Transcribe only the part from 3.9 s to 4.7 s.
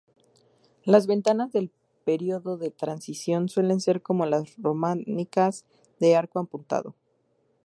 como las